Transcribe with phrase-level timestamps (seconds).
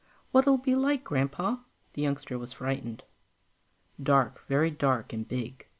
[0.31, 1.57] "What'll it be like, Grandpa?"
[1.93, 3.03] The youngster was frightened.
[4.01, 5.67] "Dark, very dark, and big.